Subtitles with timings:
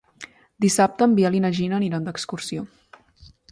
[0.65, 2.67] Dissabte en Biel i na Gina aniran d'excursió.